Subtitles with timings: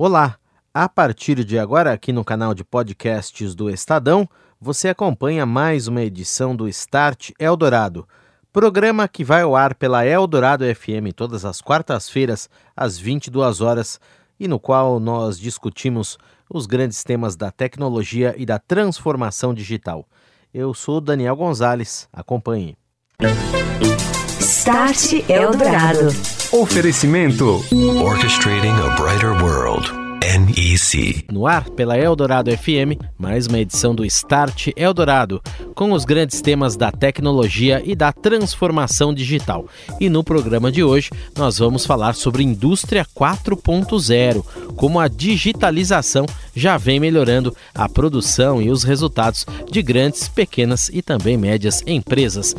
[0.00, 0.36] Olá!
[0.72, 4.28] A partir de agora, aqui no canal de podcasts do Estadão,
[4.60, 8.06] você acompanha mais uma edição do Start Eldorado,
[8.52, 13.98] programa que vai ao ar pela Eldorado FM todas as quartas-feiras, às 22 horas,
[14.38, 16.16] e no qual nós discutimos
[16.48, 20.06] os grandes temas da tecnologia e da transformação digital.
[20.54, 22.76] Eu sou Daniel Gonzalez, acompanhe.
[24.38, 26.37] Start Eldorado.
[26.52, 27.62] Oferecimento
[28.02, 30.07] Orchestrating a Brighter World.
[30.28, 31.24] NEC.
[31.32, 35.40] No ar, pela Eldorado FM, mais uma edição do Start Eldorado,
[35.74, 39.66] com os grandes temas da tecnologia e da transformação digital.
[39.98, 44.44] E no programa de hoje, nós vamos falar sobre Indústria 4.0,
[44.76, 51.00] como a digitalização já vem melhorando a produção e os resultados de grandes, pequenas e
[51.00, 52.54] também médias empresas.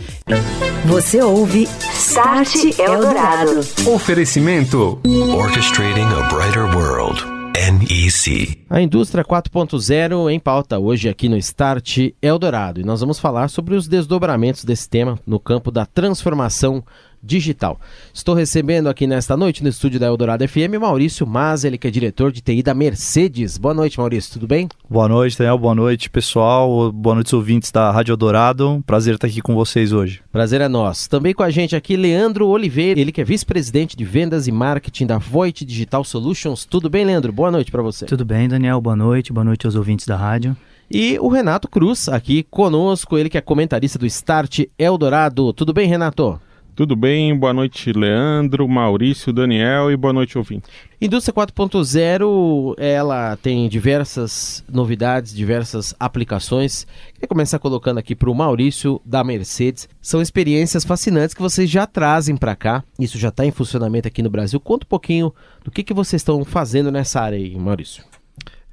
[0.86, 3.60] Você ouve Start Eldorado.
[3.86, 7.39] Oferecimento Orchestrating a Brighter World.
[7.60, 8.64] NEC.
[8.70, 13.76] A indústria 4.0 em pauta hoje aqui no Start Eldorado e nós vamos falar sobre
[13.76, 16.82] os desdobramentos desse tema no campo da transformação
[17.22, 17.80] digital.
[18.14, 21.92] Estou recebendo aqui nesta noite no estúdio da Eldorado FM Maurício Mas, ele que é
[21.92, 23.58] diretor de TI da Mercedes.
[23.58, 24.68] Boa noite, Maurício, tudo bem?
[24.90, 25.58] Boa noite, Daniel.
[25.58, 26.92] Boa noite, pessoal.
[26.92, 28.84] Boa noite, ouvintes da Rádio Eldorado.
[28.86, 30.22] Prazer estar aqui com vocês hoje.
[30.32, 31.10] Prazer é nosso.
[31.10, 35.06] Também com a gente aqui Leandro Oliveira, ele que é vice-presidente de vendas e marketing
[35.06, 36.66] da Voit Digital Solutions.
[36.66, 37.32] Tudo bem, Leandro?
[37.32, 38.06] Boa noite para você.
[38.06, 38.82] Tudo bem, Daniel.
[38.82, 39.34] Boa noite.
[39.34, 40.56] Boa noite aos ouvintes da rádio.
[40.92, 45.54] E o Renato Cruz aqui conosco, ele que é comentarista do Start Eldorado.
[45.54, 46.42] Tudo bem, Renato?
[46.80, 47.38] Tudo bem?
[47.38, 50.70] Boa noite, Leandro, Maurício, Daniel e boa noite, ouvinte.
[51.02, 56.88] Indústria 4.0, ela tem diversas novidades, diversas aplicações.
[57.14, 59.90] Queria começar colocando aqui para o Maurício da Mercedes.
[60.02, 62.82] São experiências fascinantes que vocês já trazem para cá.
[62.98, 64.58] Isso já está em funcionamento aqui no Brasil.
[64.58, 65.34] Conta um pouquinho
[65.66, 68.06] do que, que vocês estão fazendo nessa área aí, Maurício.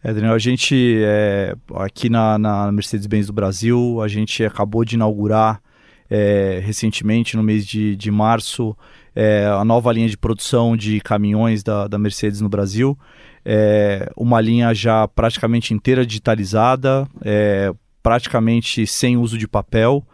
[0.01, 4.95] É, Daniel, a gente, é, aqui na, na Mercedes-Benz do Brasil, a gente acabou de
[4.95, 5.61] inaugurar
[6.11, 8.77] é, recentemente, no mês de, de março,
[9.15, 12.99] é, a nova linha de produção de caminhões da, da Mercedes no Brasil.
[13.45, 17.73] É, uma linha já praticamente inteira digitalizada, é,
[18.03, 20.05] praticamente sem uso de papel.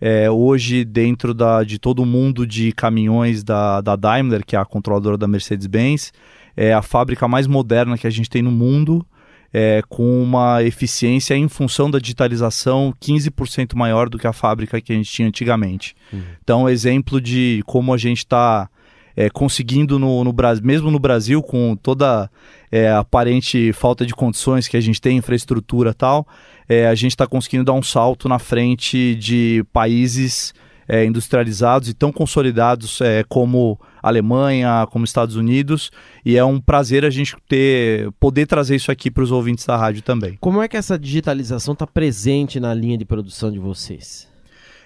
[0.00, 4.58] É, hoje, dentro da, de todo o mundo de caminhões da, da Daimler, que é
[4.58, 6.12] a controladora da Mercedes-Benz,
[6.56, 9.06] é a fábrica mais moderna que a gente tem no mundo
[9.52, 14.92] é, com uma eficiência em função da digitalização 15% maior do que a fábrica que
[14.92, 15.94] a gente tinha antigamente.
[16.12, 16.22] Uhum.
[16.42, 18.68] Então, exemplo de como a gente está
[19.16, 22.30] é, conseguindo no, no Brasil, mesmo no Brasil, com toda
[22.70, 26.26] é, aparente falta de condições que a gente tem, infraestrutura e tal,
[26.68, 30.54] é, a gente está conseguindo dar um salto na frente de países
[30.90, 35.92] é, industrializados e tão consolidados é, como Alemanha, como Estados Unidos,
[36.24, 39.76] e é um prazer a gente ter poder trazer isso aqui para os ouvintes da
[39.76, 40.36] rádio também.
[40.40, 44.26] Como é que essa digitalização está presente na linha de produção de vocês?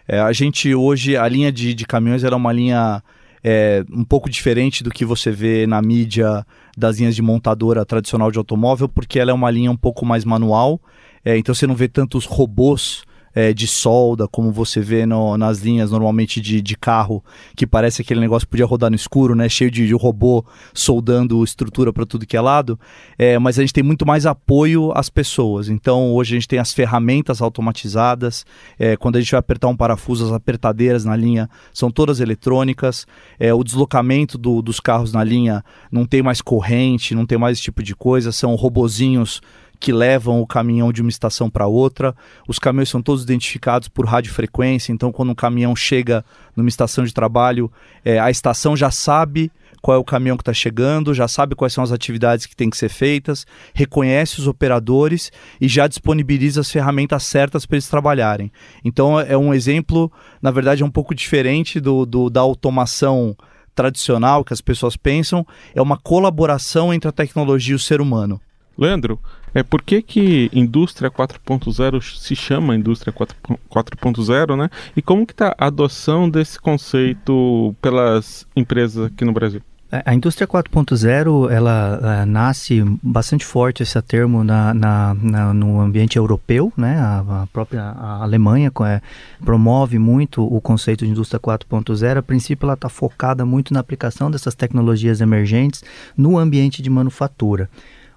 [0.06, 3.02] É, a gente hoje, a linha de, de caminhões era uma linha
[3.42, 6.44] é, um pouco diferente do que você vê na mídia
[6.76, 10.22] das linhas de montadora tradicional de automóvel, porque ela é uma linha um pouco mais
[10.22, 10.78] manual,
[11.24, 13.04] é, então você não vê tantos robôs
[13.34, 17.22] é, de solda, como você vê no, nas linhas normalmente de, de carro,
[17.56, 19.48] que parece aquele negócio que podia rodar no escuro, né?
[19.48, 22.78] Cheio de, de robô soldando estrutura para tudo que é lado.
[23.18, 25.68] É, mas a gente tem muito mais apoio às pessoas.
[25.68, 28.46] Então hoje a gente tem as ferramentas automatizadas.
[28.78, 33.06] É, quando a gente vai apertar um parafuso, as apertadeiras na linha são todas eletrônicas.
[33.38, 37.58] É, o deslocamento do, dos carros na linha não tem mais corrente, não tem mais
[37.58, 38.30] esse tipo de coisa.
[38.30, 39.40] São robozinhos
[39.78, 42.14] que levam o caminhão de uma estação para outra.
[42.48, 46.24] Os caminhões são todos identificados por radiofrequência, então quando um caminhão chega
[46.56, 47.70] numa estação de trabalho,
[48.04, 49.50] é, a estação já sabe
[49.82, 52.70] qual é o caminhão que está chegando, já sabe quais são as atividades que têm
[52.70, 55.30] que ser feitas, reconhece os operadores
[55.60, 58.50] e já disponibiliza as ferramentas certas para eles trabalharem.
[58.82, 60.10] Então é um exemplo,
[60.40, 63.36] na verdade, é um pouco diferente do, do da automação
[63.74, 68.40] tradicional que as pessoas pensam, é uma colaboração entre a tecnologia e o ser humano.
[68.78, 69.20] Leandro,
[69.54, 74.68] é por que, que indústria 4.0 se chama indústria 4.0, né?
[74.96, 79.62] E como que está a adoção desse conceito pelas empresas aqui no Brasil?
[79.92, 85.80] É, a indústria 4.0 ela, ela, nasce bastante forte esse termo na, na, na, no
[85.80, 86.98] ambiente europeu, né?
[86.98, 89.00] A, a própria a Alemanha é,
[89.44, 92.18] promove muito o conceito de indústria 4.0.
[92.18, 95.84] A princípio, ela está focada muito na aplicação dessas tecnologias emergentes
[96.16, 97.70] no ambiente de manufatura.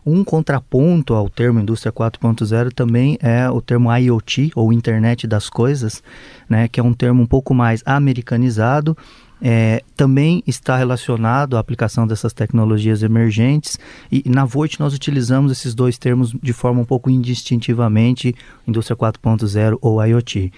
[0.09, 6.01] Um contraponto ao termo indústria 4.0 também é o termo IoT ou internet das coisas,
[6.47, 8.97] né, que é um termo um pouco mais americanizado
[9.41, 13.79] é, também está relacionado à aplicação dessas tecnologias emergentes
[14.11, 18.35] e na Voit nós utilizamos esses dois termos de forma um pouco indistintivamente,
[18.67, 20.51] indústria 4.0 ou IoT.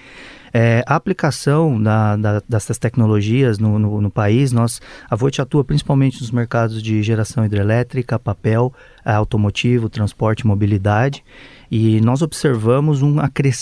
[0.51, 5.63] É, a aplicação da, da, dessas tecnologias no, no, no, país, nós, a Voit atua
[5.63, 8.73] principalmente nos mercados de geração hidrelétrica, papel,
[9.05, 11.23] automotivo, transporte e mobilidade.
[11.71, 13.17] E nós observamos um,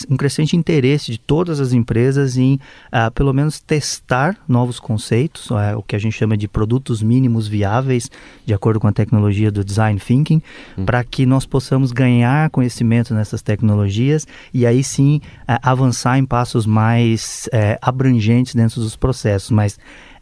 [0.10, 2.56] um crescente interesse de todas as empresas em,
[2.88, 7.48] uh, pelo menos, testar novos conceitos, uh, o que a gente chama de produtos mínimos
[7.48, 8.10] viáveis,
[8.46, 10.42] de acordo com a tecnologia do Design Thinking,
[10.78, 10.86] hum.
[10.86, 16.66] para que nós possamos ganhar conhecimento nessas tecnologias e aí sim uh, avançar em passos
[16.66, 19.52] mais eh, abrangentes dentro dos processos.
[19.52, 19.78] Mas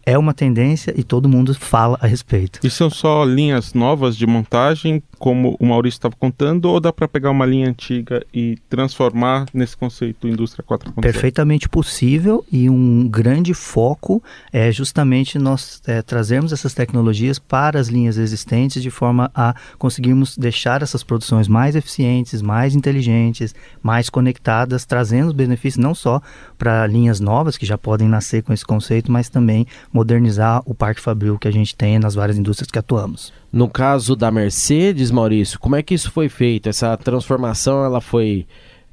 [0.06, 2.60] é uma tendência e todo mundo fala a respeito.
[2.64, 7.08] E são só linhas novas de montagem, como o Maurício estava contando, ou dá para
[7.08, 11.02] pegar uma linha antiga e transformar nesse conceito indústria 4.0?
[11.02, 14.22] Perfeitamente possível e um grande foco
[14.54, 20.38] é justamente nós é, trazermos essas tecnologias para as linhas existentes de forma a conseguirmos
[20.38, 26.22] deixar essas produções mais eficientes, mais inteligentes, mais conectadas, trazendo benefícios não só
[26.58, 29.66] para linhas novas que já podem nascer com esse conceito, mas também
[29.96, 33.32] modernizar o parque fabril que a gente tem nas várias indústrias que atuamos.
[33.50, 36.68] No caso da Mercedes, Maurício, como é que isso foi feito?
[36.68, 38.46] Essa transformação, ela foi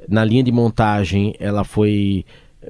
[0.08, 2.24] na linha de montagem, ela foi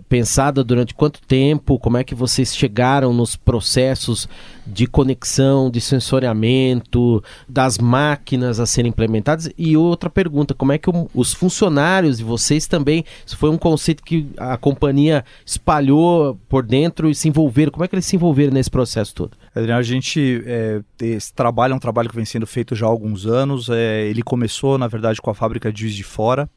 [0.08, 1.78] pensada durante quanto tempo?
[1.78, 4.28] Como é que vocês chegaram nos processos
[4.66, 9.50] de conexão, de sensoriamento, das máquinas a serem implementadas?
[9.56, 14.02] E outra pergunta, como é que os funcionários de vocês também, isso foi um conceito
[14.02, 18.52] que a companhia espalhou por dentro e se envolveram, como é que eles se envolveram
[18.52, 19.36] nesse processo todo?
[19.54, 22.88] Adriano, a gente, é, esse trabalho é um trabalho que vem sendo feito já há
[22.88, 26.48] alguns anos, é, ele começou, na verdade, com a fábrica de Juiz de Fora,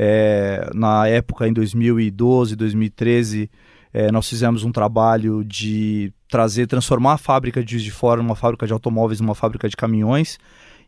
[0.00, 3.50] é, na época, em 2012, 2013,
[3.92, 8.36] é, nós fizemos um trabalho de trazer, transformar a fábrica de Juiz de Fora numa
[8.36, 10.38] fábrica de automóveis, numa fábrica de caminhões.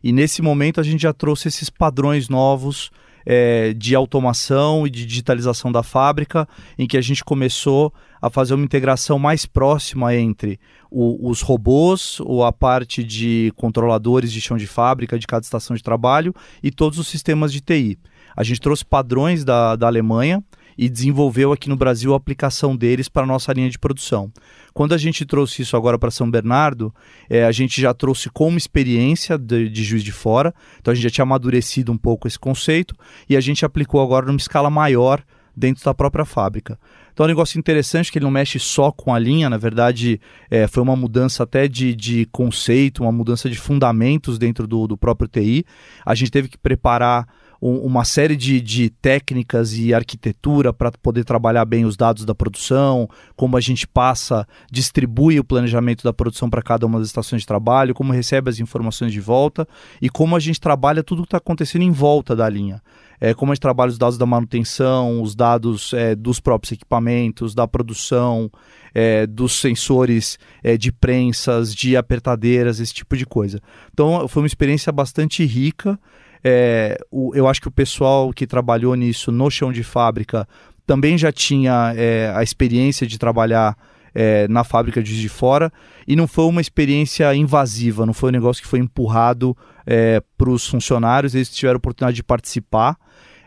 [0.01, 2.89] E nesse momento a gente já trouxe esses padrões novos
[3.25, 6.47] é, de automação e de digitalização da fábrica,
[6.79, 10.57] em que a gente começou a fazer uma integração mais próxima entre
[10.89, 15.75] o, os robôs, ou a parte de controladores de chão de fábrica de cada estação
[15.75, 17.99] de trabalho e todos os sistemas de TI.
[18.35, 20.43] A gente trouxe padrões da, da Alemanha
[20.77, 24.31] e desenvolveu aqui no Brasil a aplicação deles para a nossa linha de produção.
[24.73, 26.93] Quando a gente trouxe isso agora para São Bernardo,
[27.29, 31.03] é, a gente já trouxe como experiência de, de, Juiz de Fora, então a gente
[31.03, 32.95] já tinha amadurecido um pouco esse conceito
[33.29, 35.21] e a gente aplicou agora numa escala maior
[35.55, 36.79] dentro da própria fábrica.
[37.13, 40.19] Então é um negócio interessante que ele não mexe só com a linha, na verdade
[40.49, 44.97] é, foi uma mudança até de, de conceito, uma mudança de fundamentos dentro do, do
[44.97, 45.65] próprio TI.
[46.05, 47.27] A gente teve que preparar
[47.61, 52.33] um, uma série de, de técnicas e arquitetura para poder trabalhar bem os dados da
[52.33, 57.41] produção, como a gente passa, distribui o planejamento da produção para cada uma das estações
[57.41, 59.67] de trabalho, como recebe as informações de volta
[60.01, 62.81] e como a gente trabalha tudo que está acontecendo em volta da linha.
[63.23, 67.53] É, como a gente trabalha os dados da manutenção, os dados é, dos próprios equipamentos,
[67.53, 68.49] da produção,
[68.95, 73.61] é, dos sensores é, de prensas, de apertadeiras, esse tipo de coisa.
[73.93, 75.99] Então foi uma experiência bastante rica.
[76.43, 80.47] É, o, eu acho que o pessoal que trabalhou nisso no chão de fábrica
[80.85, 83.77] também já tinha é, a experiência de trabalhar
[84.13, 85.71] é, na fábrica de fora
[86.07, 89.55] e não foi uma experiência invasiva, não foi um negócio que foi empurrado
[89.85, 92.97] é, para os funcionários, eles tiveram a oportunidade de participar.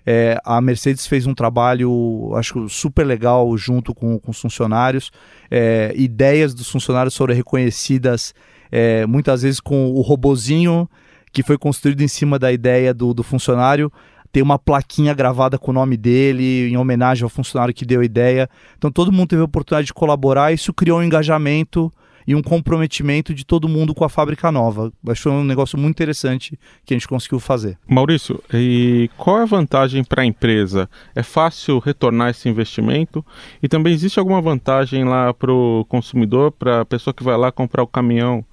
[0.06, 5.10] É, a Mercedes fez um trabalho, acho super legal junto com, com os funcionários.
[5.50, 8.34] É, ideias dos funcionários foram reconhecidas
[8.70, 10.88] é, muitas vezes com o robozinho
[11.34, 13.92] que foi construído em cima da ideia do, do funcionário
[14.32, 18.04] tem uma plaquinha gravada com o nome dele, em homenagem ao funcionário que deu a
[18.04, 18.50] ideia.
[18.76, 21.92] Então todo mundo teve a oportunidade de colaborar, e isso criou um engajamento
[22.26, 24.92] e um comprometimento de todo mundo com a fábrica nova.
[25.06, 27.78] Acho que foi um negócio muito interessante que a gente conseguiu fazer.
[27.86, 30.90] Maurício, e qual é a vantagem para a empresa?
[31.14, 33.24] É fácil retornar esse investimento?
[33.62, 37.52] E também existe alguma vantagem lá para o consumidor, para a pessoa que vai lá
[37.52, 38.44] comprar o caminhão?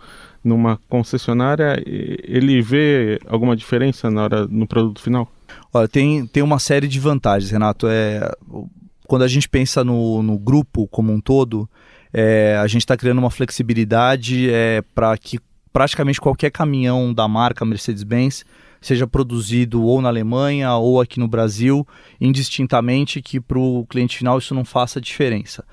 [0.43, 5.31] Numa concessionária, ele vê alguma diferença na hora no produto final?
[5.73, 7.87] Olha, tem, tem uma série de vantagens, Renato.
[7.87, 8.31] É,
[9.07, 11.69] quando a gente pensa no, no grupo como um todo,
[12.13, 15.39] é, a gente está criando uma flexibilidade é, para que
[15.71, 18.43] praticamente qualquer caminhão da marca Mercedes-Benz
[18.81, 21.87] seja produzido ou na Alemanha ou aqui no Brasil,
[22.19, 25.63] indistintamente, que para o cliente final isso não faça diferença.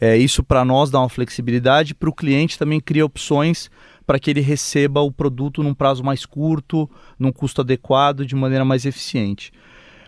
[0.00, 3.70] É, isso para nós dá uma flexibilidade, para o cliente também cria opções
[4.06, 8.64] para que ele receba o produto num prazo mais curto, num custo adequado, de maneira
[8.64, 9.52] mais eficiente.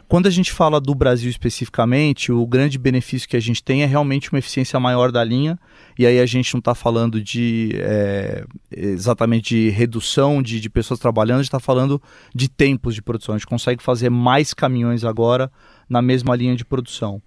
[0.09, 3.87] Quando a gente fala do Brasil especificamente, o grande benefício que a gente tem é
[3.87, 5.59] realmente uma eficiência maior da linha,
[5.99, 8.43] e aí a gente não está falando de é,
[8.75, 12.00] exatamente de redução de, de pessoas trabalhando, a gente está falando
[12.35, 13.35] de tempos de produção.
[13.35, 15.52] A gente consegue fazer mais caminhões agora
[15.87, 17.21] na mesma linha de produção.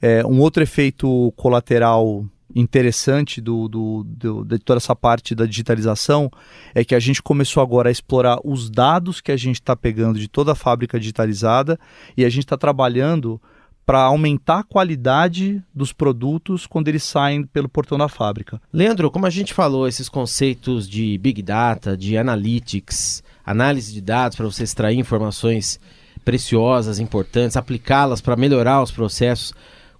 [0.00, 6.30] É, um outro efeito colateral interessante do, do, do, de toda essa parte da digitalização
[6.74, 10.18] é que a gente começou agora a explorar os dados que a gente está pegando
[10.18, 11.78] de toda a fábrica digitalizada
[12.16, 13.40] e a gente está trabalhando
[13.86, 18.60] para aumentar a qualidade dos produtos quando eles saem pelo portão da fábrica.
[18.72, 24.36] Leandro, como a gente falou, esses conceitos de Big Data, de Analytics, análise de dados
[24.36, 25.78] para você extrair informações
[26.24, 29.52] preciosas, importantes, aplicá-las para melhorar os processos.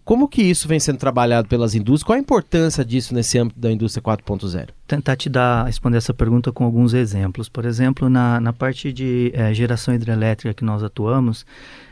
[0.05, 2.03] Como que isso vem sendo trabalhado pelas indústrias?
[2.03, 4.69] Qual a importância disso nesse âmbito da indústria 4.0?
[4.87, 7.49] Tentar te dar, responder essa pergunta com alguns exemplos.
[7.49, 11.47] Por exemplo, na, na parte de é, geração hidrelétrica que nós atuamos,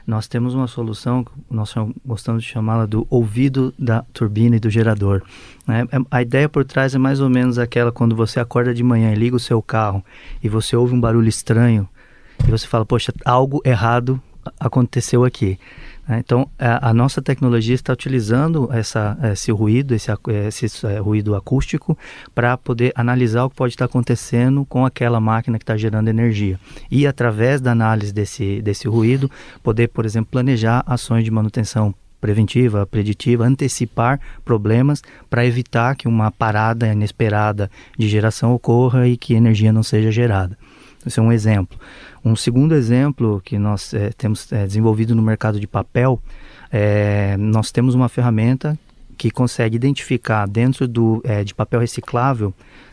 [0.06, 5.22] nós temos uma solução, nós gostamos de chamá-la do ouvido da turbina e do gerador.
[5.66, 5.86] Né?
[5.90, 9.10] É, a ideia por trás é mais ou menos aquela quando você acorda de manhã
[9.10, 10.04] e liga o seu carro
[10.42, 11.88] e você ouve um barulho estranho
[12.46, 14.20] e você fala, poxa, algo errado
[14.60, 15.58] aconteceu aqui.
[16.06, 16.20] Né?
[16.24, 20.10] Então, a, a, nossa tecnologia está utilizando essa, esse ruído, esse,
[20.48, 21.96] esse é, ruído acústico,
[22.34, 26.58] para poder analisar o que pode estar acontecendo com aquela máquina que está gerando energia.
[26.90, 29.30] E, através da análise desse, desse ruído,
[29.62, 36.30] poder, por exemplo, planejar ações de manutenção preventiva, preditiva, antecipar problemas para evitar que uma
[36.30, 37.68] parada inesperada
[37.98, 40.56] de geração ocorra e que energia não seja gerada.
[41.04, 41.76] Esse é um exemplo.
[42.24, 46.22] Um segundo exemplo que nós é, temos é, desenvolvido no mercado de papel,
[46.70, 48.78] é, nós temos uma ferramenta
[49.18, 52.52] que consegue identificar dentro do, de papel reciclável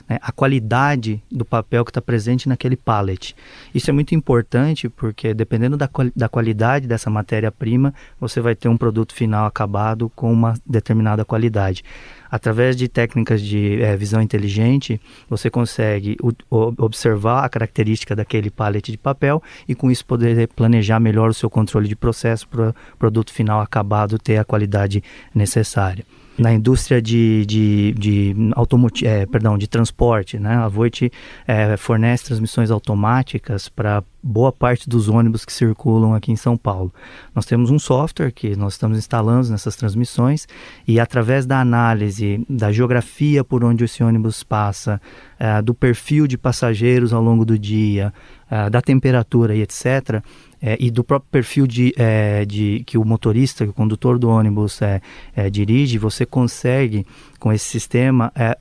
[0.09, 3.36] né, a qualidade do papel que está presente naquele pallet.
[3.74, 8.77] Isso é muito importante porque dependendo da, da qualidade dessa matéria-prima, você vai ter um
[8.77, 11.83] produto final acabado com uma determinada qualidade.
[12.29, 16.17] Através de técnicas de é, visão inteligente, você consegue
[16.50, 21.50] observar a característica daquele pallet de papel e com isso poder planejar melhor o seu
[21.50, 26.05] controle de processo para o produto final acabado ter a qualidade necessária
[26.39, 30.39] na indústria de, de, de, automotiv é, perdão, de transporte.
[30.39, 30.55] Né?
[30.55, 31.12] A Voit
[31.46, 36.93] é, fornece transmissões automáticas para boa parte dos ônibus que circulam aqui em São Paulo.
[37.36, 40.48] Nós temos um software que nós estamos instalando nessas transmissões
[40.88, 45.01] e através da análise da geografia por onde esse ônibus passa,
[45.38, 48.13] é, do perfil de passageiros ao longo do dia,
[48.50, 50.22] é, da temperatura e etc.,
[50.61, 54.29] é, e do próprio perfil de, é, de que o motorista, que o condutor do
[54.29, 55.01] ônibus é,
[55.35, 57.05] é dirige, você consegue,
[57.39, 58.57] com esse sistema, é,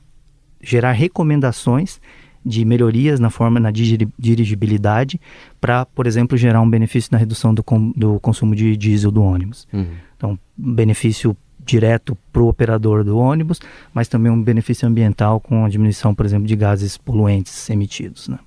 [0.60, 2.00] gerar recomendações
[2.44, 5.20] de melhorias na forma na dirigibilidade
[5.60, 9.22] para, por exemplo, gerar um benefício na redução do, com, do consumo de diesel do
[9.22, 9.66] ônibus.
[9.72, 9.86] Uhum.
[10.16, 11.36] Então, benefício
[11.68, 13.60] direto para o operador do ônibus,
[13.92, 18.28] mas também um benefício ambiental com a diminuição, por exemplo, de gases poluentes emitidos.
[18.28, 18.38] Né?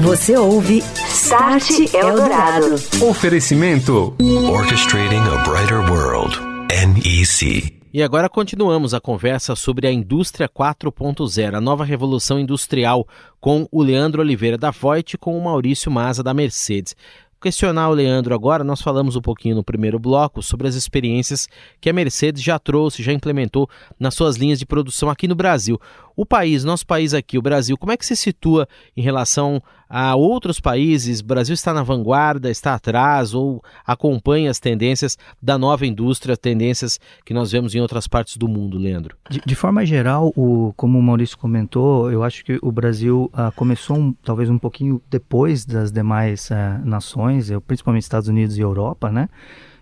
[0.00, 2.74] Você ouve Start Eldorado.
[3.00, 4.14] Oferecimento
[4.50, 6.36] Orchestrating a Brighter World.
[6.68, 7.78] NEC.
[7.90, 13.08] E agora continuamos a conversa sobre a indústria 4.0, a nova revolução industrial,
[13.40, 16.94] com o Leandro Oliveira da Voit e com o Maurício Maza da Mercedes
[17.40, 21.48] questionar o Leandro agora, nós falamos um pouquinho no primeiro bloco sobre as experiências
[21.80, 23.68] que a Mercedes já trouxe, já implementou
[23.98, 25.80] nas suas linhas de produção aqui no Brasil.
[26.18, 30.16] O país, nosso país aqui, o Brasil, como é que se situa em relação a
[30.16, 31.20] outros países?
[31.20, 36.98] O Brasil está na vanguarda, está atrás ou acompanha as tendências da nova indústria, tendências
[37.24, 39.16] que nós vemos em outras partes do mundo, Leandro?
[39.30, 43.54] De, de forma geral, o, como o Maurício comentou, eu acho que o Brasil uh,
[43.54, 49.08] começou um, talvez um pouquinho depois das demais uh, nações, principalmente Estados Unidos e Europa,
[49.08, 49.28] né?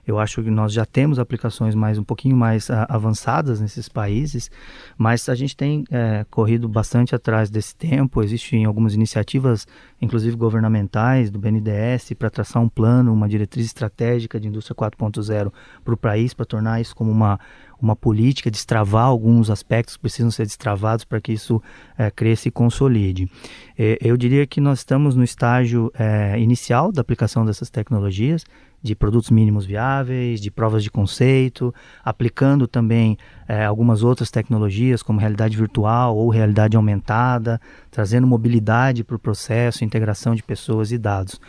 [0.06, 3.88] Eu acho que nós já temos aplicações mais um pouquinho mais a, ah, avançadas nesses
[3.88, 4.50] países,
[4.96, 8.22] mas a gente tem é, corrido bastante atrás desse tempo.
[8.22, 9.66] Existem algumas iniciativas,
[10.00, 15.52] inclusive governamentais, do BNDES, para traçar um plano, uma diretriz estratégica de indústria 4.0
[15.84, 17.38] para o país, para tornar isso como uma
[17.80, 21.62] uma política, destravar alguns aspectos que precisam ser destravados para que isso
[21.98, 23.30] é, cresça e consolide.
[23.78, 28.44] É, eu diria que nós estamos no estágio é, inicial da aplicação dessas tecnologias
[28.83, 33.18] de produtos mínimos viáveis, de provas de conceito, aplicando também
[33.49, 39.85] é, algumas outras tecnologias como realidade virtual ou realidade aumentada, trazendo mobilidade para o processo,
[39.85, 41.40] integração de pessoas e dados.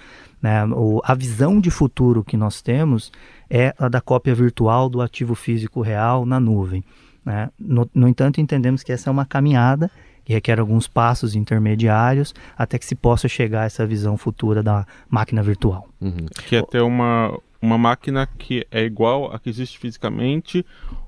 [0.42, 0.66] Né?
[0.66, 3.12] O, a visão de futuro que nós temos
[3.50, 6.84] é a da cópia virtual do ativo físico real na nuvem.
[7.26, 7.50] Né?
[7.60, 9.92] No, no entanto, entendemos que essa é uma caminhada
[10.28, 14.86] que requer alguns passos intermediários até que se possa chegar a essa visão futura da
[15.10, 15.88] máquina virtual.
[16.02, 16.26] Uhum.
[16.50, 20.66] Que é ter uma, uma máquina que é igual a que existe fisicamente,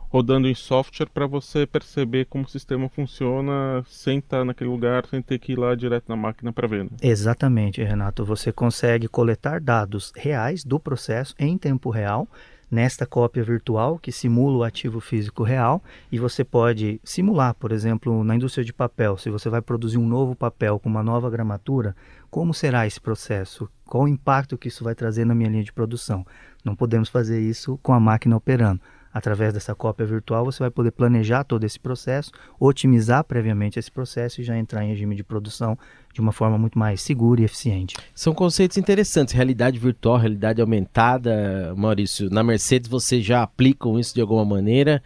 [0.07, 5.21] rodando em software para você perceber como o sistema funciona sem estar naquele lugar, sem
[5.21, 6.85] ter que ir lá direto na máquina para ver.
[6.85, 6.91] Né?
[7.01, 8.23] Exatamente, Renato.
[8.23, 12.25] Você consegue coletar dados reais do processo em tempo real
[12.69, 18.23] nesta cópia virtual que simula o ativo físico real e você pode simular, por exemplo,
[18.23, 21.95] na indústria de papel, se você vai produzir um novo papel com uma nova gramatura,
[22.29, 23.69] como será esse processo?
[23.85, 26.25] Qual o impacto que isso vai trazer na minha linha de produção?
[26.63, 28.81] Não podemos fazer isso com a máquina operando
[29.13, 34.41] através dessa cópia virtual, você vai poder planejar todo esse processo, otimizar previamente esse processo
[34.41, 35.77] e já entrar em regime de produção
[36.13, 37.95] de uma forma muito mais segura e eficiente.
[38.13, 42.29] São conceitos interessantes, realidade virtual, realidade aumentada, Maurício.
[42.29, 45.01] Na Mercedes você já aplicam isso de alguma maneira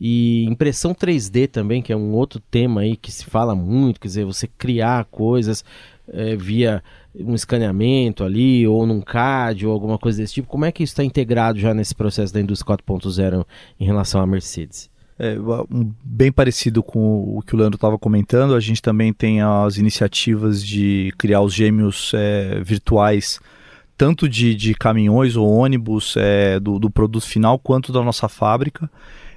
[0.00, 4.08] e impressão 3D também, que é um outro tema aí que se fala muito, quer
[4.08, 5.64] dizer, você criar coisas
[6.12, 6.82] é, via
[7.14, 10.48] um escaneamento ali, ou num CAD, ou alguma coisa desse tipo.
[10.48, 13.44] Como é que isso está integrado já nesse processo da indústria 4.0
[13.78, 14.90] em relação à Mercedes?
[15.20, 15.36] É,
[16.04, 20.64] bem parecido com o que o Leandro estava comentando, a gente também tem as iniciativas
[20.64, 23.40] de criar os gêmeos é, virtuais,
[23.96, 28.88] tanto de, de, caminhões ou ônibus é, do, do, produto final, quanto da nossa fábrica.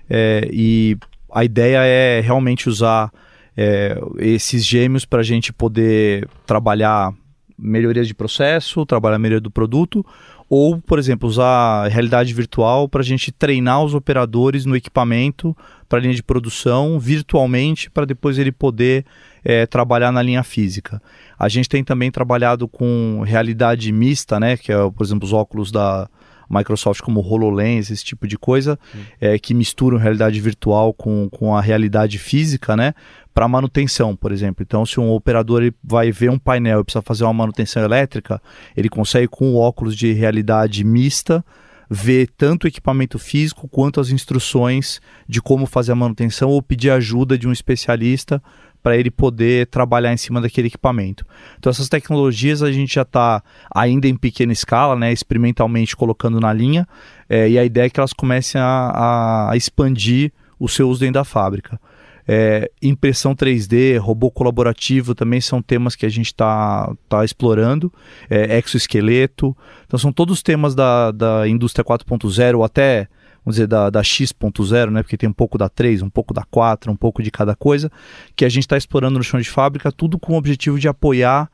[0.08, 0.96] É, e
[1.32, 3.12] a ideia é realmente usar
[3.56, 7.14] é, esses gêmeos para a gente poder trabalhar
[7.58, 10.06] melhorias de processo, trabalhar a melhoria do produto,
[10.50, 15.56] ou, por exemplo, usar realidade virtual para a gente treinar os operadores no equipamento
[15.88, 19.06] para a linha de produção virtualmente para depois ele poder
[19.46, 21.02] é, trabalhar na linha física.
[21.40, 25.72] A gente tem também trabalhado com realidade mista, né, que é, por exemplo, os óculos
[25.72, 26.10] da
[26.52, 28.78] Microsoft como HoloLens, esse tipo de coisa,
[29.20, 32.94] é, que misturam realidade virtual com, com a realidade física, né?
[33.34, 34.64] para manutenção, por exemplo.
[34.64, 38.42] Então, se um operador vai ver um painel e precisa fazer uma manutenção elétrica,
[38.76, 41.44] ele consegue com o óculos de realidade mista
[41.94, 46.90] ver tanto o equipamento físico quanto as instruções de como fazer a manutenção ou pedir
[46.90, 48.42] ajuda de um especialista
[48.82, 51.26] para ele poder trabalhar em cima daquele equipamento.
[51.58, 56.52] Então essas tecnologias a gente já está ainda em pequena escala, né, experimentalmente colocando na
[56.52, 56.88] linha,
[57.30, 61.16] é, e a ideia é que elas comecem a, a expandir o seu uso dentro
[61.16, 61.80] da fábrica.
[62.28, 67.92] É, impressão 3D, robô colaborativo também são temas que a gente está tá explorando.
[68.30, 69.56] É, exoesqueleto.
[69.86, 73.08] Então são todos temas da, da indústria 4.0 ou até
[73.44, 75.04] vamos dizer, da, da X.0, né?
[75.04, 77.92] Porque tem um pouco da 3, um pouco da 4, um pouco de cada coisa,
[78.36, 81.50] que a gente está explorando no chão de fábrica, tudo com o objetivo de apoiar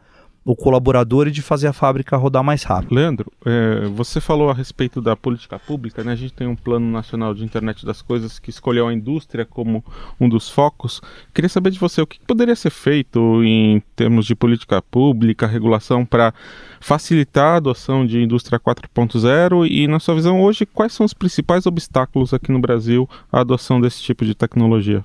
[0.48, 2.96] o colaborador e de fazer a fábrica rodar mais rápido.
[2.96, 6.14] Leandro, é, você falou a respeito da política pública, né?
[6.14, 9.84] A gente tem um plano nacional de internet das coisas que escolheu a indústria como
[10.18, 11.02] um dos focos.
[11.34, 16.06] Queria saber de você o que poderia ser feito em termos de política pública, regulação
[16.06, 16.34] para
[16.80, 21.66] facilitar a adoção de indústria 4.0 e, na sua visão, hoje, quais são os principais
[21.66, 25.04] obstáculos aqui no Brasil à adoção desse tipo de tecnologia?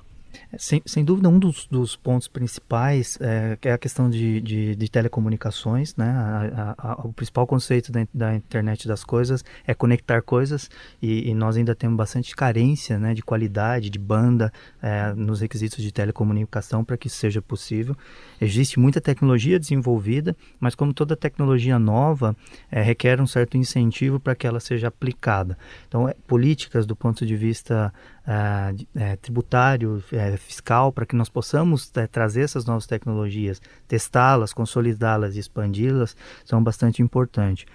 [0.57, 4.89] Sem, sem dúvida, um dos, dos pontos principais é, é a questão de, de, de
[4.89, 5.95] telecomunicações.
[5.95, 6.05] Né?
[6.05, 10.69] A, a, a, o principal conceito da, da, internet das coisas é conectar coisas
[11.01, 15.83] e, e nós ainda temos bastante carência né, de qualidade, de banda é, nos requisitos
[15.83, 17.95] de telecomunicação para que isso seja possível.
[18.39, 22.35] Existe muita tecnologia desenvolvida, mas como toda tecnologia nova,
[22.71, 25.57] é, requer um certo incentivo para que ela seja aplicada.
[25.87, 27.93] Então, é, políticas do ponto de vista
[28.95, 35.35] é, tributário, é, fiscal, para que nós possamos é, trazer essas novas tecnologias, testá-las, consolidá-las
[35.35, 37.65] e expandi-las, são bastante importantes.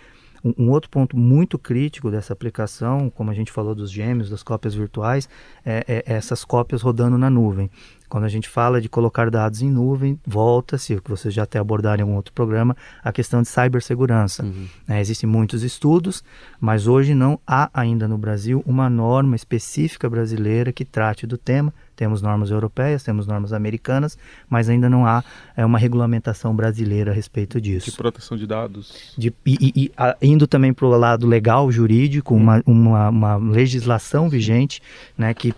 [0.49, 4.43] Um, um, outro ponto muito crítico dessa aplicação, como a gente falou dos gêmeos, das
[4.43, 5.29] cópias virtuais,
[5.65, 7.71] é, é essas cópias rodando na nuvem.
[8.09, 11.59] Quando a gente fala de colocar dados em nuvem, volta-se, o que vocês já até
[11.59, 14.45] abordaram em algum outro programa, a questão de cibersegurança.
[14.45, 14.67] Uhum.
[14.89, 16.25] É, existem muitos estudos,
[16.59, 21.73] mas hoje não há ainda no Brasil uma norma específica brasileira que trate do tema.
[21.99, 24.17] Temos normas europeias, temos normas americanas,
[24.49, 25.25] mas ainda não há
[25.57, 27.91] é, uma regulamentação brasileira a respeito disso.
[27.91, 29.13] De proteção de dados.
[29.19, 34.29] De, e, e, a, indo também para o lado legal, jurídico, uma, uma, uma legislação
[34.29, 34.81] vigente
[35.17, 35.53] né, que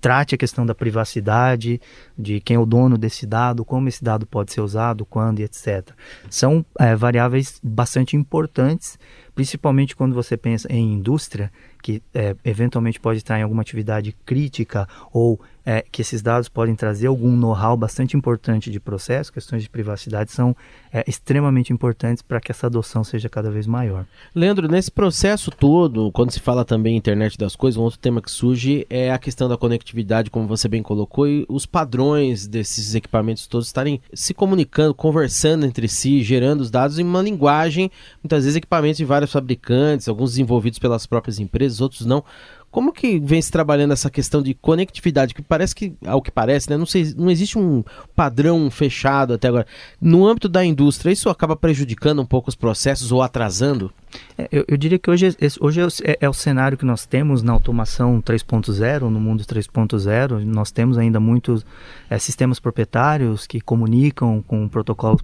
[0.00, 1.80] trate a questão da privacidade,
[2.16, 5.42] de quem é o dono desse dado, como esse dado pode ser usado, quando e
[5.42, 5.90] etc.
[6.30, 8.96] São é, variáveis bastante importantes,
[9.34, 11.50] principalmente quando você pensa em indústria,
[11.82, 16.74] que é, eventualmente pode estar em alguma atividade crítica ou é, que esses dados podem
[16.74, 20.56] trazer algum know-how bastante importante de processo, questões de privacidade são
[20.92, 24.06] é, extremamente importantes para que essa adoção seja cada vez maior.
[24.34, 28.30] Leandro, nesse processo todo, quando se fala também internet das coisas, um outro tema que
[28.30, 33.46] surge é a questão da conectividade, como você bem colocou, e os padrões desses equipamentos
[33.46, 37.90] todos estarem se comunicando, conversando entre si, gerando os dados em uma linguagem,
[38.22, 42.24] muitas vezes equipamentos de vários fabricantes, alguns desenvolvidos pelas próprias empresas, outros não.
[42.70, 45.34] Como que vem se trabalhando essa questão de conectividade?
[45.34, 47.82] Que parece que, ao que parece, né, não, sei, não existe um
[48.14, 49.66] padrão fechado até agora.
[50.00, 53.92] No âmbito da indústria, isso acaba prejudicando um pouco os processos ou atrasando?
[54.38, 57.52] É, eu, eu, diria que hoje, hoje é, é, o cenário que nós temos na
[57.52, 60.44] automação 3.0, no mundo 3.0.
[60.44, 61.66] Nós temos ainda muitos
[62.08, 65.22] é, sistemas proprietários que comunicam com protocolos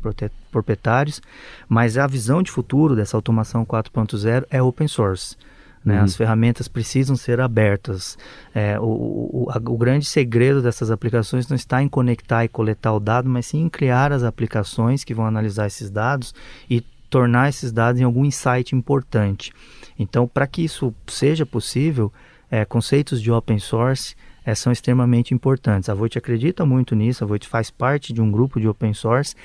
[0.51, 1.23] proprietários,
[1.69, 5.37] mas a visão de futuro dessa automação 4.0 é open source.
[5.87, 5.99] Né?
[5.99, 6.05] Uhum.
[6.05, 8.19] As ferramentas precisam ser abertas.
[8.53, 12.93] É, o, o, a, o, grande segredo dessas aplicações não está em conectar e coletar
[12.93, 16.35] o dado, mas sim em criar as aplicações que vão analisar esses dados
[16.69, 19.53] e tornar esses dados em algum insight importante.
[19.97, 22.13] Então, para que isso seja possível,
[22.51, 25.89] é, conceitos de open source é, são extremamente importantes.
[25.89, 29.37] A Voit acredita muito nisso, a Voit faz parte de um grupo de open source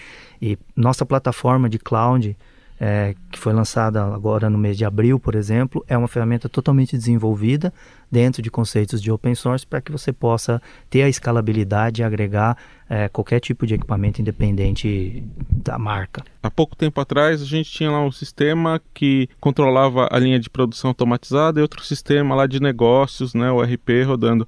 [0.42, 2.36] e nossa plataforma de cloud
[2.84, 6.98] é, que foi lançada agora no mês de abril, por exemplo, é uma ferramenta totalmente
[6.98, 7.72] desenvolvida
[8.10, 12.58] dentro de conceitos de open source para que você possa ter a escalabilidade e agregar
[12.90, 16.24] é, qualquer tipo de equipamento independente da marca.
[16.42, 20.50] Há pouco tempo atrás a gente tinha lá um sistema que controlava a linha de
[20.50, 24.48] produção automatizada e outro sistema lá de negócios, né, o RP rodando.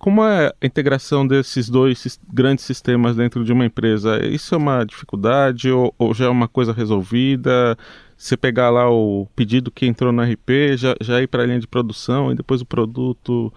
[0.00, 4.18] Como é a integração desses dois grandes sistemas dentro de uma empresa?
[4.26, 7.76] Isso é uma dificuldade ou, ou já é uma coisa resolvida?
[8.16, 11.60] Você pegar lá o pedido que entrou no RP, já, já ir para a linha
[11.60, 13.52] de produção e depois o produto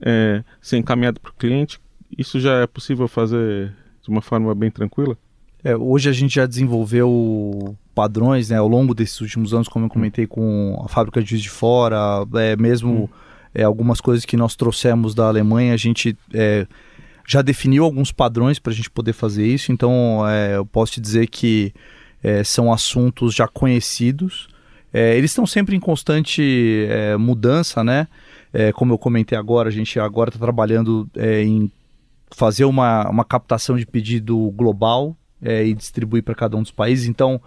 [0.00, 1.80] é, ser encaminhado para o cliente,
[2.18, 5.16] isso já é possível fazer de uma forma bem tranquila?
[5.62, 9.90] É, hoje a gente já desenvolveu padrões né, ao longo desses últimos anos, como eu
[9.90, 13.04] comentei com a fábrica de Juiz de Fora, é, mesmo.
[13.04, 13.27] Hum
[13.58, 16.64] é, algumas coisas que nós trouxemos da Alemanha, a gente é,
[17.26, 21.00] já definiu alguns padrões para a gente poder fazer isso, então é, eu posso te
[21.00, 21.74] dizer que
[22.22, 24.46] é, são assuntos já conhecidos.
[24.92, 28.06] É, eles estão sempre em constante é, mudança, né?
[28.74, 31.08] como eu comentei agora, a gente agora está trabalhando
[31.44, 31.70] em
[32.34, 37.06] fazer uma, uma captação de pedido global e distribuir para cada um dos países.
[37.06, 37.40] Então,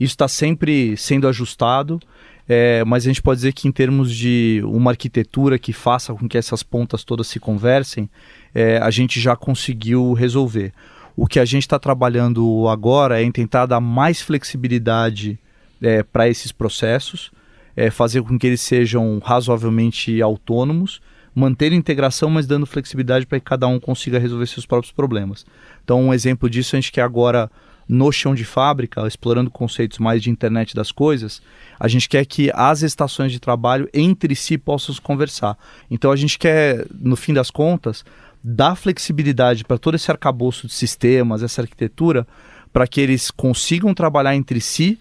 [0.00, 2.00] isso está sempre sendo ajustado.
[2.48, 6.26] É, mas a gente pode dizer que em termos de uma arquitetura que faça com
[6.26, 8.08] que essas pontas todas se conversem,
[8.54, 10.72] é, a gente já conseguiu resolver.
[11.14, 15.38] O que a gente está trabalhando agora é em tentar dar mais flexibilidade
[15.82, 17.30] é, para esses processos,
[17.76, 21.02] é, fazer com que eles sejam razoavelmente autônomos,
[21.34, 25.44] manter a integração, mas dando flexibilidade para que cada um consiga resolver seus próprios problemas.
[25.84, 27.50] Então, um exemplo disso a gente quer agora
[27.88, 31.40] no chão de fábrica, explorando conceitos mais de internet das coisas,
[31.80, 35.56] a gente quer que as estações de trabalho entre si possam conversar.
[35.90, 38.04] Então a gente quer, no fim das contas,
[38.44, 42.26] dar flexibilidade para todo esse arcabouço de sistemas, essa arquitetura,
[42.72, 44.98] para que eles consigam trabalhar entre si,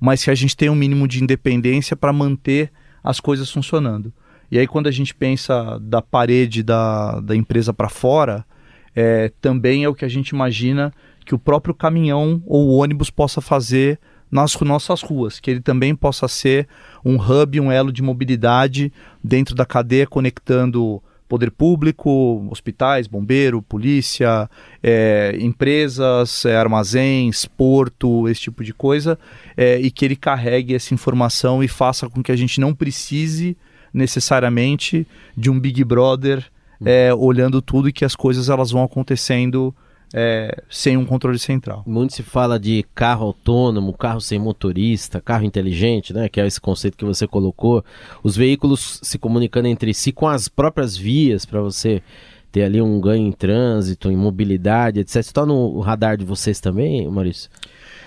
[0.00, 2.72] mas que a gente tenha um mínimo de independência para manter
[3.04, 4.12] as coisas funcionando.
[4.50, 8.44] E aí, quando a gente pensa da parede da, da empresa para fora,
[8.94, 10.92] é, também é o que a gente imagina
[11.24, 13.98] que o próprio caminhão ou o ônibus possa fazer
[14.30, 16.66] nas nossas ruas, que ele também possa ser
[17.04, 18.90] um hub, um elo de mobilidade
[19.22, 24.50] dentro da cadeia, conectando poder público, hospitais, bombeiro, polícia,
[24.82, 29.18] é, empresas, é, armazéns, porto, esse tipo de coisa,
[29.56, 33.56] é, e que ele carregue essa informação e faça com que a gente não precise
[33.94, 35.06] necessariamente
[35.36, 36.44] de um Big Brother
[36.84, 39.74] é, olhando tudo e que as coisas elas vão acontecendo
[40.14, 41.82] é, sem um controle central.
[41.86, 46.28] Muito se fala de carro autônomo, carro sem motorista, carro inteligente, né?
[46.28, 47.84] Que é esse conceito que você colocou.
[48.22, 52.02] Os veículos se comunicando entre si com as próprias vias para você
[52.50, 55.16] ter ali um ganho em trânsito, em mobilidade, etc.
[55.16, 57.50] Está no radar de vocês também, Maurício?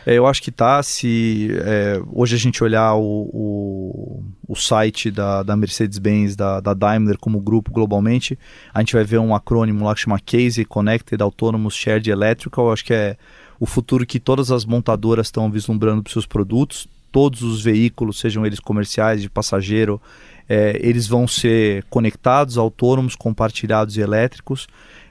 [0.06, 0.84] É, eu acho que tá.
[0.84, 6.74] Se é, hoje a gente olhar o, o, o site da, da Mercedes-Benz, da, da,
[6.74, 8.38] Daimler como grupo globalmente,
[8.74, 12.68] a gente vai ver um acrônimo lá que chama Case Connected Autonomous Shared Electrical.
[12.68, 13.18] Eu acho que é
[13.60, 16.88] o futuro que todas as montadoras estão vislumbrando para seus produtos.
[17.12, 20.02] Todos os veículos, sejam eles comerciais, de passageiro,
[20.50, 24.68] é, eles vão ser conectados, autônomos, compartilhados e elétricos.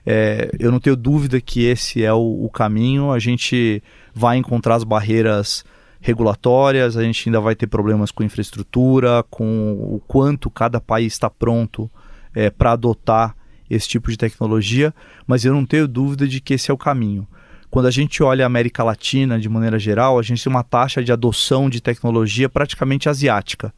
[0.07, 3.11] É, eu não tenho dúvida que esse é o, o caminho.
[3.11, 3.83] A gente
[4.14, 5.64] vai encontrar as barreiras
[6.00, 11.31] regulatórias, a gente ainda vai ter problemas com infraestrutura, com o quanto cada país está
[11.31, 11.90] pronto
[12.35, 13.35] é, para adotar
[13.70, 14.94] esse tipo de tecnologia,
[15.27, 17.27] mas eu não tenho dúvida de que esse é o caminho.
[17.70, 21.03] Quando a gente olha a América Latina de maneira geral, a gente tem uma taxa
[21.03, 23.72] de adoção de tecnologia praticamente asiática.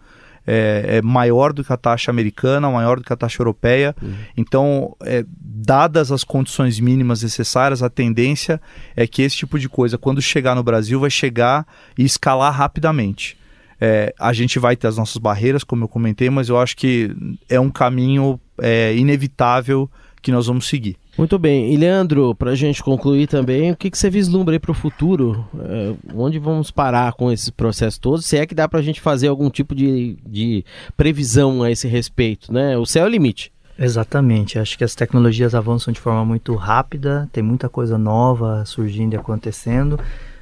[0.47, 3.95] É, é maior do que a taxa americana, maior do que a taxa europeia.
[4.01, 4.15] Uhum.
[4.37, 8.61] Então, é, dadas as condições mínimas necessárias, a tendência
[8.95, 11.67] é que esse tipo de coisa, quando chegar no Brasil, vai chegar
[11.99, 13.37] e escalar rapidamente.
[13.81, 17.15] É, a gente vai ter as nossas barreiras, como eu comentei, mas eu acho que
[17.49, 19.91] é um caminho é, inevitável
[20.23, 20.97] que nós vamos seguir.
[21.17, 21.73] Muito bem.
[21.73, 24.75] E Leandro, para a gente concluir também, o que, que você vislumbra aí para o
[24.75, 25.47] futuro?
[25.59, 28.21] É, onde vamos parar com esse processo todo?
[28.21, 30.65] Se é que dá para a gente fazer algum tipo de, de
[30.97, 32.77] previsão a esse respeito, né?
[32.77, 33.51] O céu é o limite.
[33.79, 34.59] Exatamente.
[34.59, 39.17] Acho que as tecnologias avançam de forma muito rápida, tem muita coisa nova surgindo e
[39.17, 39.99] acontecendo,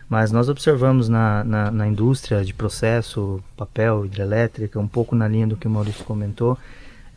[0.09, 5.47] mas nós observamos na, na, na indústria de processo, papel, hidrelétrica, um pouco na linha
[5.47, 6.59] do que o Maurício comentou,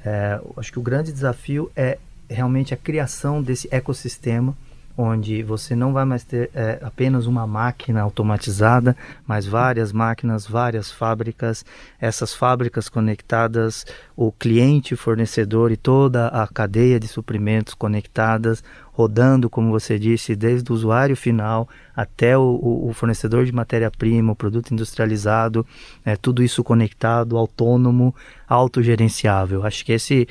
[0.04, 1.98] é, acho que o grande desafio é
[2.30, 4.56] realmente a criação desse ecossistema
[4.98, 10.92] onde você não vai mais ter é, apenas uma máquina automatizada, mas várias máquinas, várias
[10.92, 11.64] fábricas,
[12.02, 13.86] essas fábricas conectadas,
[14.16, 20.72] o cliente, fornecedor e toda a cadeia de suprimentos conectadas, rodando, como você disse, desde
[20.72, 25.64] o usuário final até o, o fornecedor de matéria-prima, o produto industrializado,
[26.04, 28.16] é, tudo isso conectado, autônomo,
[28.48, 29.64] autogerenciável.
[29.64, 30.28] Acho que esse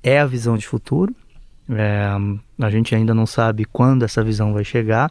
[0.00, 1.12] é a visão de futuro
[1.70, 2.08] é,
[2.60, 5.10] a gente ainda não sabe quando essa visão vai chegar,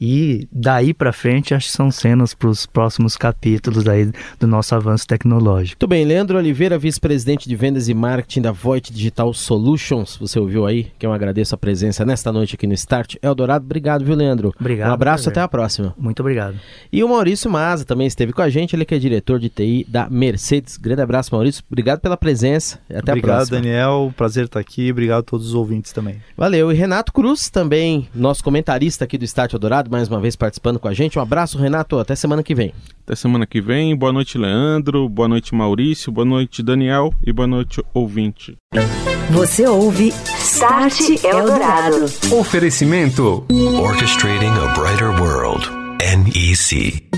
[0.00, 4.74] e daí para frente, acho que são cenas para os próximos capítulos aí do nosso
[4.74, 5.76] avanço tecnológico.
[5.80, 10.16] Muito bem, Leandro Oliveira, vice-presidente de vendas e marketing da Voit Digital Solutions.
[10.16, 13.64] Você ouviu aí, que eu agradeço a presença nesta noite aqui no Start Eldorado.
[13.64, 14.52] Obrigado, viu, Leandro?
[14.58, 14.90] Obrigado.
[14.90, 15.94] Um abraço, até a próxima.
[15.98, 16.58] Muito obrigado.
[16.92, 19.86] E o Maurício Maza também esteve com a gente, ele que é diretor de TI
[19.88, 20.76] da Mercedes.
[20.76, 21.62] Grande abraço, Maurício.
[21.70, 22.78] Obrigado pela presença.
[22.90, 23.58] Até obrigado, a próxima.
[23.58, 24.14] Obrigado, Daniel.
[24.16, 24.90] Prazer estar aqui.
[24.90, 26.16] Obrigado a todos os ouvintes também.
[26.36, 26.70] Valeu.
[26.70, 30.88] E Renato Cruz, também nosso comentarista aqui do Start Eldorado mais uma vez participando com
[30.88, 31.18] a gente.
[31.18, 31.98] Um abraço, Renato.
[31.98, 32.72] Até semana que vem.
[33.04, 33.96] Até semana que vem.
[33.96, 35.08] Boa noite, Leandro.
[35.08, 36.10] Boa noite, Maurício.
[36.12, 37.12] Boa noite, Daniel.
[37.24, 38.56] E boa noite, ouvinte.
[39.30, 42.04] Você ouve Start Eldorado.
[42.32, 43.44] Oferecimento:
[43.80, 45.68] Orchestrating a Brighter World.
[46.00, 47.08] NEC.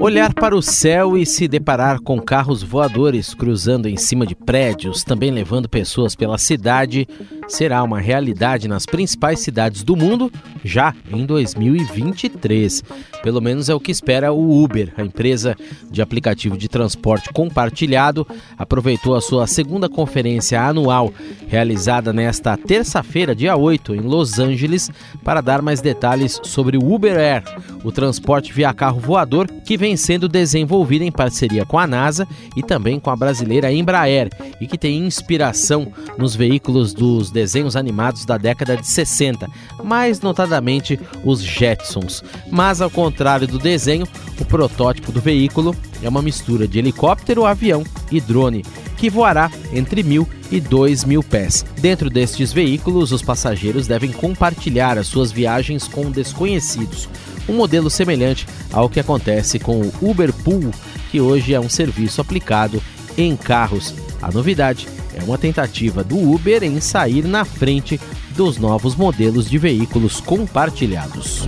[0.00, 5.04] Olhar para o céu e se deparar com carros voadores cruzando em cima de prédios,
[5.04, 7.06] também levando pessoas pela cidade,
[7.46, 10.32] será uma realidade nas principais cidades do mundo
[10.64, 12.82] já em 2023.
[13.22, 15.56] Pelo menos é o que espera o Uber, a empresa
[15.90, 18.26] de aplicativo de transporte compartilhado,
[18.58, 21.12] aproveitou a sua segunda conferência anual,
[21.46, 24.90] realizada nesta terça-feira, dia 8, em Los Angeles,
[25.22, 27.44] para dar mais detalhes sobre o Uber Air,
[27.84, 32.62] o transporte via carro voador que vem sendo desenvolvido em parceria com a NASA e
[32.62, 38.36] também com a brasileira Embraer e que tem inspiração nos veículos dos desenhos animados da
[38.36, 39.46] década de 60,
[39.82, 42.22] mais notadamente os Jetsons.
[42.50, 44.06] Mas ao contrário do desenho,
[44.40, 48.64] o protótipo do veículo é uma mistura de helicóptero, avião e drone,
[48.96, 51.64] que voará entre mil e dois mil pés.
[51.80, 57.08] Dentro destes veículos, os passageiros devem compartilhar as suas viagens com desconhecidos,
[57.48, 60.70] um modelo semelhante ao que acontece com o Uber Pool,
[61.10, 62.82] que hoje é um serviço aplicado
[63.16, 63.94] em carros.
[64.20, 68.00] A novidade é uma tentativa do Uber em sair na frente
[68.36, 71.44] dos novos modelos de veículos compartilhados.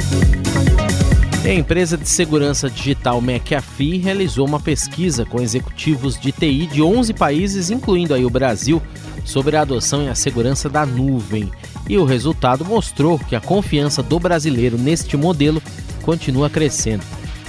[1.44, 7.12] A empresa de segurança digital McAfee realizou uma pesquisa com executivos de TI de 11
[7.12, 8.82] países, incluindo aí o Brasil,
[9.26, 11.50] sobre a adoção e a segurança da nuvem.
[11.88, 15.62] E o resultado mostrou que a confiança do brasileiro neste modelo
[16.02, 17.04] continua crescendo.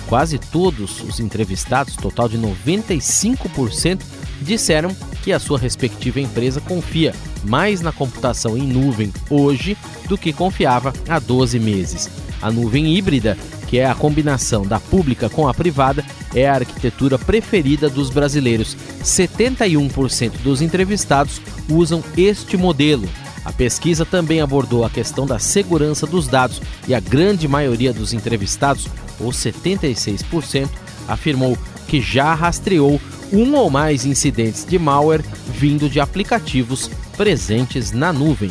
[0.07, 4.01] Quase todos os entrevistados, total de 95%,
[4.41, 9.75] disseram que a sua respectiva empresa confia mais na computação em nuvem hoje
[10.07, 12.09] do que confiava há 12 meses.
[12.41, 17.17] A nuvem híbrida que é a combinação da pública com a privada, é a arquitetura
[17.17, 18.77] preferida dos brasileiros.
[19.03, 23.07] 71% dos entrevistados usam este modelo.
[23.45, 28.11] A pesquisa também abordou a questão da segurança dos dados e a grande maioria dos
[28.11, 28.87] entrevistados,
[29.19, 30.67] ou 76%,
[31.07, 31.55] afirmou
[31.87, 32.99] que já rastreou
[33.31, 38.49] um ou mais incidentes de malware vindo de aplicativos presentes na nuvem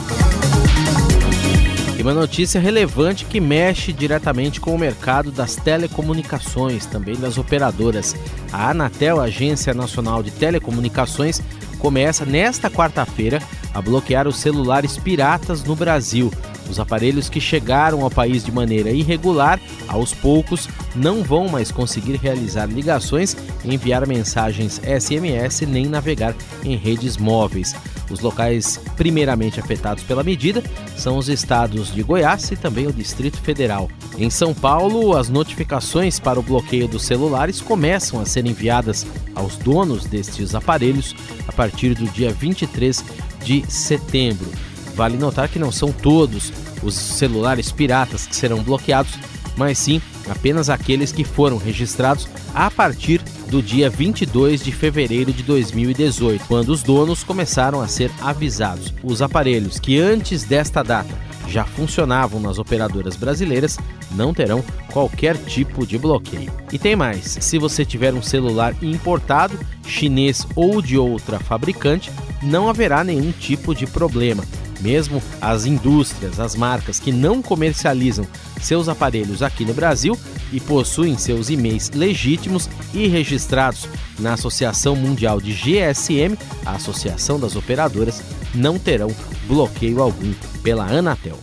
[2.05, 8.15] uma notícia relevante que mexe diretamente com o mercado das telecomunicações, também das operadoras.
[8.53, 11.41] A Anatel, Agência Nacional de Telecomunicações,
[11.85, 13.43] começa nesta quarta-feira
[13.75, 16.33] a bloquear os celulares piratas no Brasil.
[16.67, 20.67] Os aparelhos que chegaram ao país de maneira irregular, aos poucos,
[20.97, 27.75] não vão mais conseguir realizar ligações, enviar mensagens SMS nem navegar em redes móveis.
[28.11, 30.63] Os locais primeiramente afetados pela medida
[30.97, 33.89] são os estados de Goiás e também o Distrito Federal.
[34.19, 39.57] Em São Paulo, as notificações para o bloqueio dos celulares começam a ser enviadas aos
[39.57, 41.15] donos destes aparelhos
[41.49, 43.05] a partir do dia 23
[43.45, 44.51] de setembro.
[44.95, 49.15] Vale notar que não são todos os celulares piratas que serão bloqueados,
[49.57, 55.43] mas sim apenas aqueles que foram registrados a partir do dia 22 de fevereiro de
[55.43, 58.93] 2018, quando os donos começaram a ser avisados.
[59.03, 61.15] Os aparelhos que antes desta data
[61.49, 63.79] já funcionavam nas operadoras brasileiras
[64.11, 66.53] não terão qualquer tipo de bloqueio.
[66.73, 72.11] E tem mais: se você tiver um celular importado, chinês ou de outra fabricante,
[72.43, 74.45] não haverá nenhum tipo de problema.
[74.85, 78.27] Mesmo as indústrias, as marcas que não comercializam
[78.61, 80.15] seus aparelhos aqui no Brasil
[80.53, 87.57] e possuem seus e-mails legítimos e registrados na Associação Mundial de GSM, a Associação das
[87.57, 88.23] Operadoras,
[88.55, 89.11] não terão
[89.47, 91.39] bloqueio algum pela Anatel.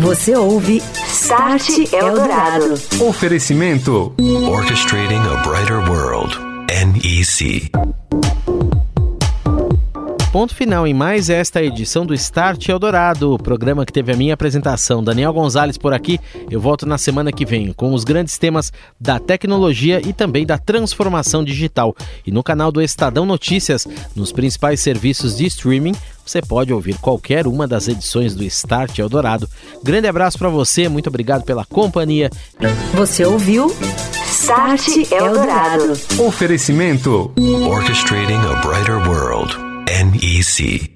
[0.00, 2.74] Você ouve Start Eldorado.
[3.00, 4.12] Oferecimento
[4.50, 6.36] Orchestrating a Brighter World.
[6.66, 7.70] NEC
[10.34, 14.34] ponto final em mais esta edição do Start Eldorado, o programa que teve a minha
[14.34, 15.00] apresentação.
[15.00, 16.18] Daniel Gonzalez por aqui.
[16.50, 20.58] Eu volto na semana que vem com os grandes temas da tecnologia e também da
[20.58, 21.94] transformação digital.
[22.26, 25.94] E no canal do Estadão Notícias, nos principais serviços de streaming,
[26.26, 29.48] você pode ouvir qualquer uma das edições do Start Eldorado.
[29.84, 32.28] Grande abraço para você, muito obrigado pela companhia.
[32.92, 33.72] Você ouviu?
[34.26, 35.92] Start Eldorado.
[36.18, 37.30] Oferecimento
[37.70, 39.73] Orchestrating a Brighter World.
[39.86, 40.93] NEC.